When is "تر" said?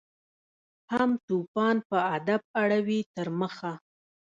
3.15-3.27